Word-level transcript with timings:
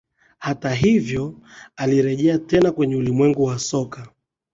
Hata 0.39 0.73
hivyo 0.73 1.33
alirejea 1.75 2.37
tena 2.39 2.71
kwenye 2.71 2.95
ulimwengu 2.95 3.43
wa 3.43 3.59
soka 3.59 4.07